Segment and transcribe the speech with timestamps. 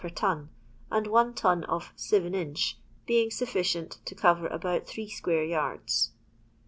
[0.01, 0.49] per ton,
[0.89, 6.11] and one ton of "seven inch" being sufficient to cover about three square yards.